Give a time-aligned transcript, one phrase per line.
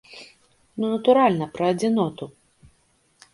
[0.79, 2.25] Ну натуральна, пра адзіноту!